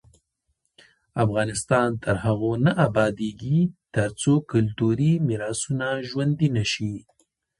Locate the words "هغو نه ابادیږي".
2.25-3.59